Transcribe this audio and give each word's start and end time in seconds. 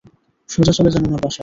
সোজা 0.49 0.73
চলে 0.77 0.89
যান 0.93 1.03
উনার 1.07 1.21
বাসায়। 1.23 1.39